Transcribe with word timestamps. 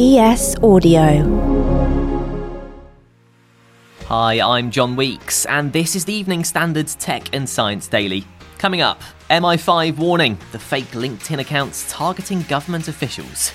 ES 0.00 0.54
Audio. 0.62 1.24
Hi, 4.06 4.40
I'm 4.40 4.70
John 4.70 4.94
Weeks, 4.94 5.44
and 5.46 5.72
this 5.72 5.96
is 5.96 6.04
the 6.04 6.12
Evening 6.12 6.44
Standards 6.44 6.94
Tech 6.94 7.34
and 7.34 7.48
Science 7.48 7.88
Daily. 7.88 8.24
Coming 8.58 8.80
up, 8.80 9.02
MI5 9.28 9.98
warning 9.98 10.38
the 10.52 10.58
fake 10.60 10.92
LinkedIn 10.92 11.40
accounts 11.40 11.84
targeting 11.90 12.42
government 12.42 12.86
officials. 12.86 13.50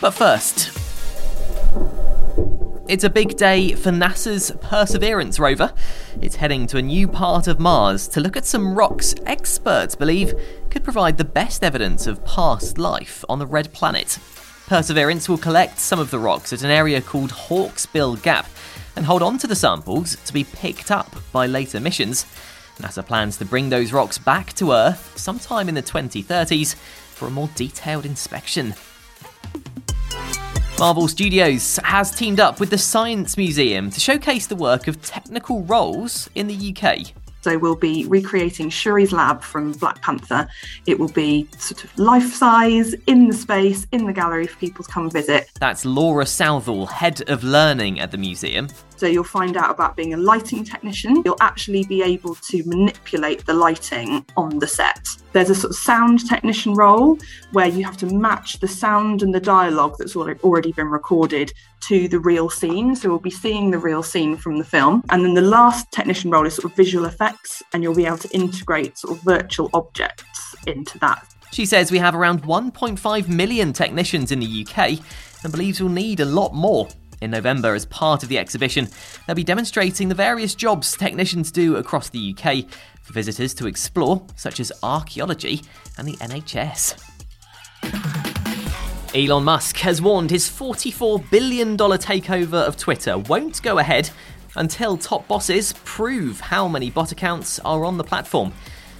But 0.00 0.10
first, 0.10 0.76
it's 2.86 3.04
a 3.04 3.10
big 3.10 3.36
day 3.36 3.72
for 3.72 3.90
NASA's 3.90 4.52
Perseverance 4.60 5.38
rover. 5.38 5.72
It's 6.20 6.36
heading 6.36 6.66
to 6.66 6.76
a 6.76 6.82
new 6.82 7.08
part 7.08 7.48
of 7.48 7.58
Mars 7.58 8.06
to 8.08 8.20
look 8.20 8.36
at 8.36 8.44
some 8.44 8.74
rocks 8.74 9.14
experts 9.24 9.94
believe 9.94 10.34
could 10.68 10.84
provide 10.84 11.16
the 11.16 11.24
best 11.24 11.64
evidence 11.64 12.06
of 12.06 12.24
past 12.26 12.76
life 12.76 13.24
on 13.28 13.38
the 13.38 13.46
red 13.46 13.72
planet. 13.72 14.18
Perseverance 14.66 15.28
will 15.28 15.38
collect 15.38 15.78
some 15.78 15.98
of 15.98 16.10
the 16.10 16.18
rocks 16.18 16.52
at 16.52 16.62
an 16.62 16.70
area 16.70 17.00
called 17.00 17.30
Hawksbill 17.30 18.22
Gap 18.22 18.48
and 18.96 19.06
hold 19.06 19.22
on 19.22 19.38
to 19.38 19.46
the 19.46 19.56
samples 19.56 20.16
to 20.26 20.32
be 20.32 20.44
picked 20.44 20.90
up 20.90 21.16
by 21.32 21.46
later 21.46 21.80
missions. 21.80 22.26
NASA 22.78 23.06
plans 23.06 23.38
to 23.38 23.46
bring 23.46 23.70
those 23.70 23.92
rocks 23.92 24.18
back 24.18 24.52
to 24.54 24.72
Earth 24.72 25.16
sometime 25.16 25.68
in 25.68 25.74
the 25.74 25.82
2030s 25.82 26.74
for 26.74 27.28
a 27.28 27.30
more 27.30 27.48
detailed 27.54 28.04
inspection. 28.04 28.74
Marvel 30.78 31.06
Studios 31.06 31.78
has 31.84 32.10
teamed 32.10 32.40
up 32.40 32.58
with 32.58 32.70
the 32.70 32.78
Science 32.78 33.36
Museum 33.36 33.90
to 33.90 34.00
showcase 34.00 34.48
the 34.48 34.56
work 34.56 34.88
of 34.88 35.00
technical 35.02 35.62
roles 35.62 36.28
in 36.34 36.48
the 36.48 36.74
UK. 36.76 37.12
So 37.42 37.56
we'll 37.58 37.76
be 37.76 38.06
recreating 38.06 38.70
Shuri's 38.70 39.12
lab 39.12 39.42
from 39.42 39.72
Black 39.72 40.02
Panther. 40.02 40.48
It 40.86 40.98
will 40.98 41.12
be 41.12 41.46
sort 41.58 41.84
of 41.84 41.96
life 41.98 42.34
size 42.34 42.94
in 43.06 43.28
the 43.28 43.34
space 43.34 43.86
in 43.92 44.06
the 44.06 44.12
gallery 44.12 44.46
for 44.46 44.58
people 44.58 44.82
to 44.82 44.90
come 44.90 45.10
visit. 45.10 45.50
That's 45.60 45.84
Laura 45.84 46.26
Southall, 46.26 46.86
head 46.86 47.22
of 47.28 47.44
learning 47.44 48.00
at 48.00 48.10
the 48.10 48.18
museum. 48.18 48.68
So 48.96 49.06
you'll 49.06 49.24
find 49.24 49.56
out 49.56 49.70
about 49.70 49.96
being 49.96 50.14
a 50.14 50.16
lighting 50.16 50.64
technician. 50.64 51.22
You'll 51.24 51.36
actually 51.40 51.84
be 51.84 52.02
able 52.02 52.34
to 52.36 52.62
manipulate 52.64 53.44
the 53.44 53.54
lighting 53.54 54.24
on 54.36 54.58
the 54.58 54.66
set. 54.66 55.08
There's 55.32 55.50
a 55.50 55.54
sort 55.54 55.72
of 55.72 55.76
sound 55.76 56.28
technician 56.28 56.74
role 56.74 57.18
where 57.52 57.66
you 57.66 57.84
have 57.84 57.96
to 57.98 58.06
match 58.06 58.60
the 58.60 58.68
sound 58.68 59.22
and 59.22 59.34
the 59.34 59.40
dialogue 59.40 59.96
that's 59.98 60.14
already 60.16 60.72
been 60.72 60.86
recorded 60.86 61.52
to 61.80 62.08
the 62.08 62.20
real 62.20 62.48
scene. 62.48 62.94
So 62.94 63.08
we'll 63.08 63.18
be 63.18 63.30
seeing 63.30 63.70
the 63.70 63.78
real 63.78 64.02
scene 64.02 64.36
from 64.36 64.58
the 64.58 64.64
film. 64.64 65.02
And 65.10 65.24
then 65.24 65.34
the 65.34 65.42
last 65.42 65.90
technician 65.90 66.30
role 66.30 66.46
is 66.46 66.54
sort 66.54 66.70
of 66.70 66.76
visual 66.76 67.04
effects, 67.04 67.62
and 67.72 67.82
you'll 67.82 67.94
be 67.94 68.06
able 68.06 68.18
to 68.18 68.30
integrate 68.30 68.96
sort 68.96 69.16
of 69.16 69.24
virtual 69.24 69.70
objects 69.74 70.54
into 70.66 70.98
that. 71.00 71.26
She 71.52 71.66
says 71.66 71.92
we 71.92 71.98
have 71.98 72.14
around 72.14 72.42
1.5 72.42 73.28
million 73.28 73.72
technicians 73.72 74.32
in 74.32 74.40
the 74.40 74.66
UK 74.66 74.98
and 75.44 75.52
believes 75.52 75.80
we'll 75.80 75.90
need 75.90 76.20
a 76.20 76.24
lot 76.24 76.52
more. 76.52 76.88
In 77.24 77.30
November, 77.30 77.74
as 77.74 77.86
part 77.86 78.22
of 78.22 78.28
the 78.28 78.36
exhibition, 78.36 78.86
they'll 79.26 79.34
be 79.34 79.42
demonstrating 79.42 80.10
the 80.10 80.14
various 80.14 80.54
jobs 80.54 80.94
technicians 80.94 81.50
do 81.50 81.76
across 81.76 82.10
the 82.10 82.36
UK 82.36 82.66
for 83.00 83.14
visitors 83.14 83.54
to 83.54 83.66
explore, 83.66 84.26
such 84.36 84.60
as 84.60 84.70
archaeology 84.82 85.62
and 85.96 86.06
the 86.06 86.18
NHS. 86.18 87.02
Elon 89.14 89.44
Musk 89.44 89.78
has 89.78 90.02
warned 90.02 90.30
his 90.30 90.50
$44 90.50 91.30
billion 91.30 91.78
takeover 91.78 92.62
of 92.62 92.76
Twitter 92.76 93.16
won't 93.16 93.62
go 93.62 93.78
ahead 93.78 94.10
until 94.54 94.98
top 94.98 95.26
bosses 95.26 95.72
prove 95.84 96.40
how 96.40 96.68
many 96.68 96.90
bot 96.90 97.10
accounts 97.10 97.58
are 97.60 97.86
on 97.86 97.96
the 97.96 98.04
platform. 98.04 98.52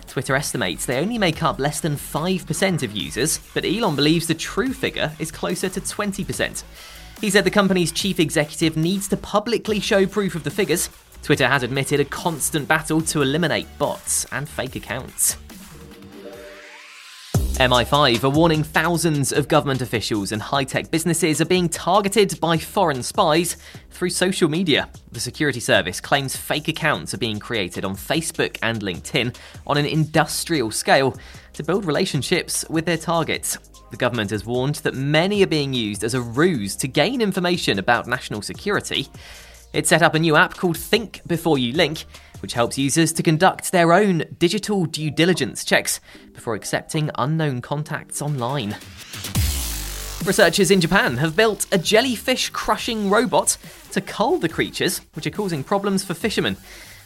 Twitter 0.06 0.35
estimates 0.35 0.87
they 0.87 0.99
only 0.99 1.19
make 1.19 1.43
up 1.43 1.59
less 1.59 1.79
than 1.79 1.97
5% 1.97 2.83
of 2.83 2.97
users, 2.97 3.39
but 3.53 3.67
Elon 3.67 3.97
believes 3.97 4.29
the 4.29 4.35
true 4.35 4.73
figure 4.73 5.12
is 5.19 5.31
closer 5.31 5.69
to 5.69 5.81
20%. 5.83 6.62
He 7.25 7.31
said 7.31 7.45
the 7.45 7.51
company's 7.51 7.91
chief 7.91 8.21
executive 8.21 8.77
needs 8.77 9.09
to 9.09 9.17
publicly 9.17 9.81
show 9.81 10.05
proof 10.05 10.35
of 10.35 10.45
the 10.45 10.51
figures. 10.51 10.91
Twitter 11.23 11.49
has 11.49 11.62
admitted 11.62 11.99
a 11.99 12.05
constant 12.05 12.69
battle 12.69 13.01
to 13.01 13.23
eliminate 13.23 13.67
bots 13.79 14.27
and 14.31 14.47
fake 14.47 14.77
accounts. 14.77 15.39
MI5 17.55 18.25
are 18.25 18.29
warning 18.29 18.62
thousands 18.62 19.33
of 19.33 19.49
government 19.49 19.81
officials 19.81 20.33
and 20.33 20.43
high 20.43 20.65
tech 20.65 20.91
businesses 20.91 21.41
are 21.41 21.47
being 21.47 21.71
targeted 21.71 22.39
by 22.41 22.59
foreign 22.59 23.03
spies 23.03 23.56
through 23.89 24.11
social 24.11 24.51
media. 24.51 24.91
The 25.12 25.21
security 25.21 25.61
service 25.61 26.03
claims 26.03 26.37
fake 26.37 26.69
accounts 26.69 27.15
are 27.15 27.19
being 27.19 27.39
created 27.39 27.87
on 27.87 27.97
Facebook 27.97 28.59
and 28.62 28.83
LinkedIn 28.83 29.35
on 29.67 29.79
an 29.79 29.87
industrial 29.87 30.71
scale 30.71 31.17
to 31.55 31.62
build 31.62 31.87
relationships 31.87 32.67
with 32.69 32.85
their 32.85 32.99
targets. 32.99 33.56
The 33.94 33.99
government 33.99 34.31
has 34.31 34.44
warned 34.44 34.75
that 34.82 34.97
many 34.97 35.44
are 35.44 35.47
being 35.47 35.72
used 35.72 36.03
as 36.03 36.15
a 36.15 36.21
ruse 36.21 36.75
to 36.78 36.88
gain 36.88 37.21
information 37.21 37.78
about 37.78 38.09
national 38.09 38.43
security. 38.43 39.06
It 39.72 39.87
set 39.87 40.03
up 40.03 40.16
a 40.16 40.19
new 40.19 40.34
app 40.34 40.56
called 40.56 40.77
Think 40.77 41.21
Before 41.28 41.59
You 41.59 41.72
Link, 41.75 42.05
which 42.43 42.55
helps 42.55 42.77
users 42.77 43.12
to 43.12 43.22
conduct 43.22 43.71
their 43.71 43.93
own 43.93 44.25
digital 44.37 44.84
due 44.87 45.12
diligence 45.12 45.65
checks 45.65 46.00
before 46.32 46.56
accepting 46.56 47.09
unknown 47.15 47.60
contacts 47.60 48.21
online. 48.21 48.77
Researchers 50.25 50.72
in 50.72 50.81
Japan 50.81 51.19
have 51.19 51.37
built 51.37 51.65
a 51.71 51.78
jellyfish 51.78 52.50
crushing 52.50 53.11
robot 53.11 53.56
to 53.93 54.00
cull 54.00 54.38
the 54.38 54.49
creatures, 54.49 55.03
which 55.12 55.28
are 55.28 55.31
causing 55.31 55.62
problems 55.62 56.03
for 56.03 56.15
fishermen. 56.15 56.56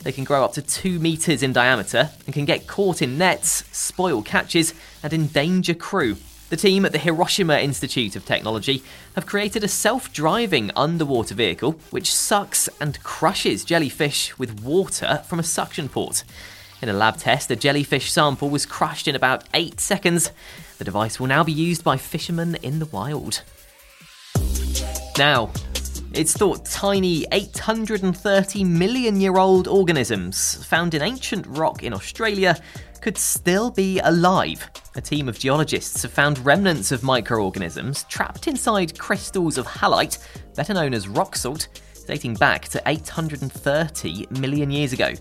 They 0.05 0.13
can 0.13 0.25
grow 0.25 0.43
up 0.43 0.55
to 0.55 0.63
two 0.63 0.99
metres 1.01 1.43
in 1.43 1.53
diameter 1.53 2.13
and 2.25 2.35
can 2.35 2.47
get 2.47 2.67
caught 2.67 3.03
in 3.03 3.19
nets, 3.19 3.65
spoil 3.77 4.23
catches, 4.23 4.73
and 5.03 5.13
endanger 5.13 5.75
crew. 5.75 6.17
The 6.51 6.57
team 6.57 6.87
at 6.87 6.93
the 6.93 6.99
Hiroshima 6.99 7.59
Institute 7.59 8.17
of 8.17 8.25
Technology 8.25 8.83
have 9.15 9.27
created 9.27 9.63
a 9.63 9.69
self 9.69 10.11
driving 10.13 10.71
underwater 10.75 11.35
vehicle 11.35 11.73
which 11.91 12.15
sucks 12.15 12.71
and 12.81 13.03
crushes 13.03 13.65
jellyfish 13.65 14.39
with 14.39 14.63
water 14.63 15.23
from 15.27 15.39
a 15.39 15.43
suction 15.43 15.91
port. 15.91 16.25
In 16.81 16.89
a 16.89 16.95
lab 16.95 17.19
test, 17.19 17.51
a 17.51 17.57
jellyfish 17.57 18.11
sample 18.11 18.49
was 18.49 18.65
crushed 18.65 19.07
in 19.07 19.15
about 19.15 19.45
8 19.53 19.79
seconds. 19.79 20.31
The 20.79 20.85
device 20.85 21.21
will 21.21 21.27
now 21.27 21.45
be 21.45 21.53
used 21.53 21.85
by 21.85 21.99
fishermen 21.99 22.55
in 22.63 22.79
the 22.79 22.87
wild. 22.87 23.43
Now, 25.19 25.51
it's 26.19 26.37
thought 26.37 26.65
tiny 26.65 27.25
830 27.31 28.65
million 28.65 29.21
year 29.21 29.37
old 29.37 29.69
organisms 29.69 30.65
found 30.65 30.95
in 30.95 31.01
ancient 31.01 31.47
rock 31.47 31.85
in 31.85 31.95
Australia 31.95 32.61
could 33.01 33.17
still 33.17 33.71
be 33.71 34.01
alive. 34.01 34.69
A 34.97 35.01
team 35.01 35.29
of 35.29 35.39
geologists 35.39 36.03
have 36.03 36.11
found 36.11 36.45
remnants 36.45 36.91
of 36.91 37.05
microorganisms 37.05 38.03
trapped 38.09 38.49
inside 38.49 38.99
crystals 38.99 39.59
of 39.59 39.67
halite, 39.69 40.19
better 40.57 40.75
known 40.75 40.93
as 40.93 41.07
rock 41.07 41.37
salt, 41.37 41.69
dating 42.09 42.35
back 42.35 42.67
to 42.71 42.83
830 42.87 44.27
million 44.41 44.73
years 44.73 44.93
ago. 44.93 45.13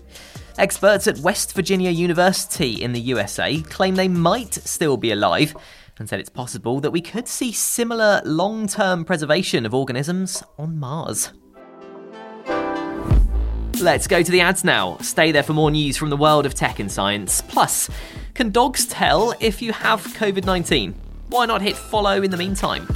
Experts 0.58 1.06
at 1.06 1.18
West 1.18 1.54
Virginia 1.54 1.90
University 1.90 2.82
in 2.82 2.92
the 2.92 3.00
USA 3.02 3.62
claim 3.62 3.94
they 3.94 4.08
might 4.08 4.54
still 4.54 4.96
be 4.96 5.12
alive 5.12 5.54
and 6.00 6.08
said 6.08 6.20
it's 6.20 6.28
possible 6.28 6.80
that 6.80 6.90
we 6.90 7.00
could 7.00 7.28
see 7.28 7.52
similar 7.52 8.20
long 8.24 8.66
term 8.66 9.04
preservation 9.04 9.66
of 9.66 9.74
organisms 9.74 10.42
on 10.58 10.78
Mars. 10.78 11.32
Let's 13.80 14.08
go 14.08 14.22
to 14.22 14.30
the 14.30 14.40
ads 14.40 14.64
now. 14.64 14.98
Stay 14.98 15.30
there 15.30 15.44
for 15.44 15.52
more 15.52 15.70
news 15.70 15.96
from 15.96 16.10
the 16.10 16.16
world 16.16 16.46
of 16.46 16.54
tech 16.54 16.80
and 16.80 16.90
science. 16.90 17.40
Plus, 17.42 17.88
can 18.34 18.50
dogs 18.50 18.86
tell 18.86 19.34
if 19.40 19.62
you 19.62 19.72
have 19.72 20.02
COVID 20.02 20.44
19? 20.44 20.94
Why 21.28 21.46
not 21.46 21.62
hit 21.62 21.76
follow 21.76 22.22
in 22.22 22.30
the 22.30 22.36
meantime? 22.36 22.88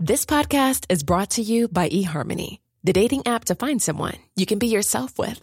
This 0.00 0.24
podcast 0.24 0.86
is 0.88 1.02
brought 1.02 1.30
to 1.30 1.42
you 1.42 1.68
by 1.68 1.88
eHarmony, 1.88 2.60
the 2.82 2.92
dating 2.92 3.26
app 3.26 3.44
to 3.46 3.54
find 3.54 3.82
someone 3.82 4.14
you 4.36 4.46
can 4.46 4.58
be 4.58 4.68
yourself 4.68 5.18
with. 5.18 5.42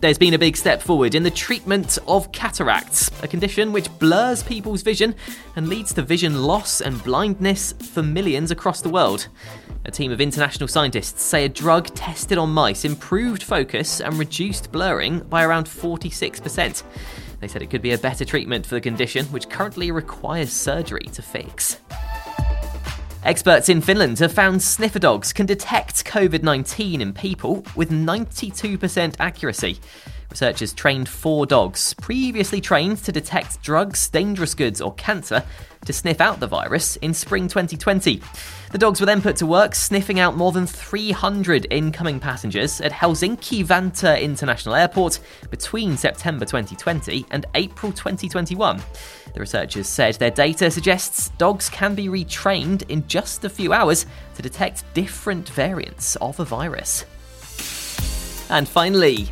There's 0.00 0.16
been 0.16 0.34
a 0.34 0.38
big 0.38 0.56
step 0.56 0.80
forward 0.80 1.16
in 1.16 1.24
the 1.24 1.30
treatment 1.30 1.98
of 2.06 2.30
cataracts, 2.30 3.10
a 3.20 3.26
condition 3.26 3.72
which 3.72 3.90
blurs 3.98 4.44
people's 4.44 4.82
vision 4.82 5.12
and 5.56 5.66
leads 5.68 5.92
to 5.94 6.02
vision 6.02 6.44
loss 6.44 6.80
and 6.80 7.02
blindness 7.02 7.72
for 7.72 8.04
millions 8.04 8.52
across 8.52 8.80
the 8.80 8.90
world. 8.90 9.26
A 9.86 9.90
team 9.90 10.12
of 10.12 10.20
international 10.20 10.68
scientists 10.68 11.22
say 11.22 11.46
a 11.46 11.48
drug 11.48 11.86
tested 11.96 12.38
on 12.38 12.50
mice 12.50 12.84
improved 12.84 13.42
focus 13.42 14.00
and 14.00 14.14
reduced 14.14 14.70
blurring 14.70 15.18
by 15.18 15.42
around 15.42 15.66
46%. 15.66 16.84
They 17.40 17.48
said 17.48 17.62
it 17.62 17.70
could 17.70 17.82
be 17.82 17.92
a 17.92 17.98
better 17.98 18.24
treatment 18.24 18.66
for 18.66 18.76
the 18.76 18.80
condition, 18.80 19.26
which 19.26 19.48
currently 19.48 19.90
requires 19.90 20.52
surgery 20.52 21.06
to 21.12 21.22
fix. 21.22 21.78
Experts 23.28 23.68
in 23.68 23.82
Finland 23.82 24.18
have 24.20 24.32
found 24.32 24.62
sniffer 24.62 24.98
dogs 24.98 25.34
can 25.34 25.44
detect 25.44 26.06
COVID 26.06 26.42
19 26.42 27.02
in 27.02 27.12
people 27.12 27.62
with 27.76 27.90
92% 27.90 29.16
accuracy. 29.20 29.78
Researchers 30.30 30.74
trained 30.74 31.08
four 31.08 31.46
dogs, 31.46 31.94
previously 31.94 32.60
trained 32.60 32.98
to 33.04 33.12
detect 33.12 33.62
drugs, 33.62 34.08
dangerous 34.08 34.54
goods, 34.54 34.80
or 34.80 34.92
cancer, 34.94 35.42
to 35.86 35.92
sniff 35.92 36.20
out 36.20 36.38
the 36.38 36.46
virus 36.46 36.96
in 36.96 37.14
spring 37.14 37.48
2020. 37.48 38.20
The 38.70 38.78
dogs 38.78 39.00
were 39.00 39.06
then 39.06 39.22
put 39.22 39.36
to 39.36 39.46
work 39.46 39.74
sniffing 39.74 40.20
out 40.20 40.36
more 40.36 40.52
than 40.52 40.66
300 40.66 41.66
incoming 41.70 42.20
passengers 42.20 42.82
at 42.82 42.92
Helsinki 42.92 43.64
Vantaa 43.64 44.20
International 44.20 44.74
Airport 44.74 45.20
between 45.50 45.96
September 45.96 46.44
2020 46.44 47.24
and 47.30 47.46
April 47.54 47.90
2021. 47.90 48.82
The 49.32 49.40
researchers 49.40 49.88
said 49.88 50.16
their 50.16 50.30
data 50.30 50.70
suggests 50.70 51.30
dogs 51.38 51.70
can 51.70 51.94
be 51.94 52.08
retrained 52.08 52.88
in 52.90 53.06
just 53.08 53.44
a 53.44 53.48
few 53.48 53.72
hours 53.72 54.04
to 54.34 54.42
detect 54.42 54.84
different 54.92 55.48
variants 55.48 56.16
of 56.16 56.38
a 56.38 56.44
virus. 56.44 57.06
And 58.50 58.68
finally, 58.68 59.28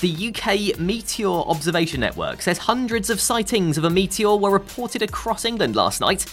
the 0.00 0.28
UK 0.28 0.78
Meteor 0.78 1.26
Observation 1.26 2.00
Network 2.00 2.40
says 2.40 2.58
hundreds 2.58 3.10
of 3.10 3.20
sightings 3.20 3.76
of 3.76 3.84
a 3.84 3.90
meteor 3.90 4.36
were 4.36 4.50
reported 4.50 5.02
across 5.02 5.44
England 5.44 5.74
last 5.74 6.00
night. 6.00 6.24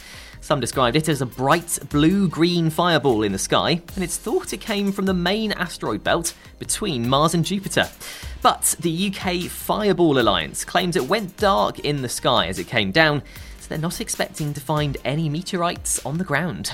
Some 0.42 0.60
described 0.60 0.96
it 0.96 1.10
as 1.10 1.22
a 1.22 1.26
bright 1.26 1.80
blue 1.90 2.28
green 2.28 2.70
fireball 2.70 3.24
in 3.24 3.32
the 3.32 3.40
sky, 3.40 3.82
and 3.96 4.04
it's 4.04 4.18
thought 4.18 4.54
it 4.54 4.62
came 4.62 4.92
from 4.92 5.06
the 5.06 5.16
main 5.16 5.52
asteroid 5.54 6.04
belt 6.04 6.36
between 6.60 7.10
Mars 7.10 7.34
and 7.34 7.44
Jupiter. 7.44 7.90
But 8.44 8.76
the 8.80 9.12
UK 9.12 9.50
Fireball 9.50 10.20
Alliance 10.20 10.64
claims 10.64 10.96
it 10.96 11.08
went 11.08 11.36
dark 11.38 11.80
in 11.80 12.04
the 12.04 12.10
sky 12.10 12.46
as 12.46 12.60
it 12.60 12.68
came 12.68 12.92
down, 12.92 13.24
so 13.60 13.70
they're 13.70 13.80
not 13.80 14.00
expecting 14.02 14.54
to 14.54 14.62
find 14.62 14.98
any 15.04 15.28
meteorites 15.28 16.06
on 16.06 16.20
the 16.20 16.24
ground. 16.24 16.74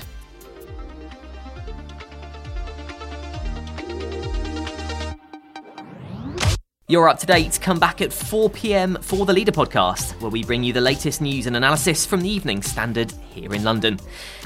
You're 6.92 7.08
up 7.08 7.20
to 7.20 7.26
date. 7.26 7.58
Come 7.62 7.78
back 7.78 8.02
at 8.02 8.12
4 8.12 8.50
pm 8.50 8.98
for 9.00 9.24
the 9.24 9.32
Leader 9.32 9.50
podcast, 9.50 10.20
where 10.20 10.30
we 10.30 10.44
bring 10.44 10.62
you 10.62 10.74
the 10.74 10.82
latest 10.82 11.22
news 11.22 11.46
and 11.46 11.56
analysis 11.56 12.04
from 12.04 12.20
the 12.20 12.28
Evening 12.28 12.60
Standard 12.60 13.10
here 13.30 13.54
in 13.54 13.64
London. 13.64 13.98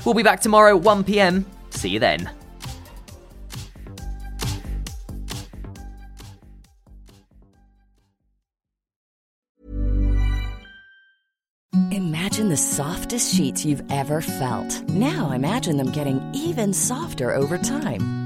We'll 0.05 0.15
be 0.15 0.23
back 0.23 0.43
tomorrow, 0.43 0.77
1 0.77 1.03
pm. 1.03 1.45
See 1.71 1.89
you 1.89 1.99
then. 1.99 2.31
Imagine 11.91 12.49
the 12.49 12.57
softest 12.57 13.35
sheets 13.35 13.65
you've 13.65 13.83
ever 13.91 14.21
felt. 14.21 14.89
Now 14.89 15.33
imagine 15.33 15.79
them 15.79 15.91
getting 15.91 16.23
even 16.33 16.73
softer 16.73 17.35
over 17.35 17.59
time. 17.59 18.26